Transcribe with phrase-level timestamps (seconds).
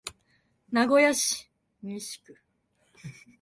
[0.71, 1.47] 名古屋市
[1.83, 2.35] 西区